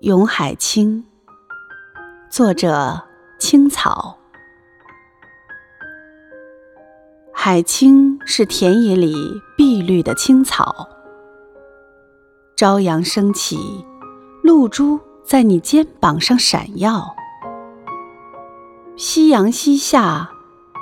[0.00, 1.04] 咏海青，
[2.30, 3.02] 作者
[3.38, 4.16] 青草。
[7.34, 9.14] 海青是田野里
[9.58, 10.88] 碧绿的青草。
[12.56, 13.84] 朝阳升起，
[14.42, 17.14] 露珠在你肩膀上闪耀。
[18.96, 20.30] 夕阳西下，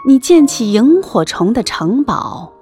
[0.07, 2.53] 你建起萤火虫的城堡。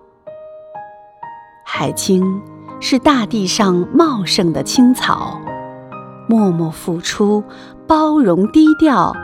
[1.67, 2.41] 海青
[2.81, 5.39] 是大地上茂盛的青草。
[6.29, 7.43] 默默付出，
[7.86, 9.14] 包容低调，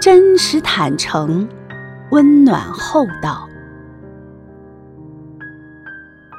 [0.00, 1.48] 真实坦诚，
[2.10, 3.46] 温暖厚道。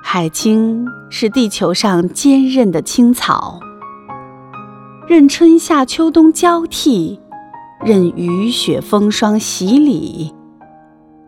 [0.04, 3.60] 海青是地球上坚韧的青草，
[5.08, 7.20] 任春夏秋冬交替，
[7.84, 10.34] 任雨雪风霜洗礼，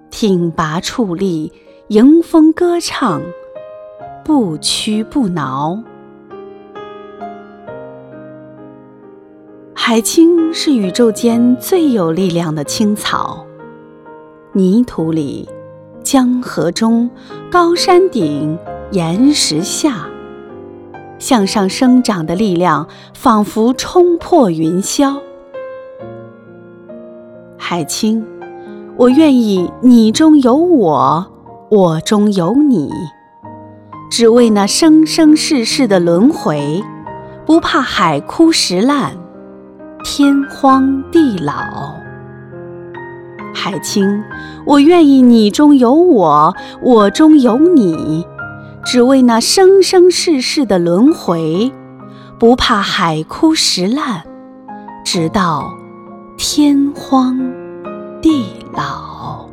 [0.09, 1.51] 挺拔矗立，
[1.87, 3.21] 迎风歌唱，
[4.23, 5.81] 不屈不挠。
[9.85, 13.45] 海青是宇宙间最有力量的青草，
[14.53, 15.49] 泥土里、
[16.01, 17.09] 江河中、
[17.51, 18.57] 高山顶、
[18.91, 20.07] 岩石下，
[21.19, 25.19] 向上生长的力量仿佛冲破云霄。
[27.57, 28.25] 海青，
[28.95, 31.27] 我愿意你中有我，
[31.69, 32.89] 我中有你，
[34.09, 36.81] 只为那生生世世的轮回，
[37.45, 39.17] 不怕海枯石烂。
[40.03, 41.95] 天荒地老，
[43.53, 44.21] 海清，
[44.65, 48.27] 我愿意你中有我，我中有你，
[48.83, 51.71] 只为那生生世世的轮回，
[52.37, 54.23] 不怕海枯石烂，
[55.05, 55.73] 直到
[56.37, 57.39] 天荒
[58.21, 59.47] 地老。